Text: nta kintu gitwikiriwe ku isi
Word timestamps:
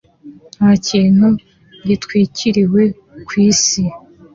nta 0.55 0.71
kintu 0.87 1.27
gitwikiriwe 1.87 2.83
ku 3.27 3.33
isi 3.47 3.83